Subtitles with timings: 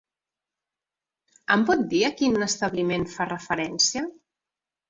[1.55, 4.07] Em pot dir a quin establiment fa referència?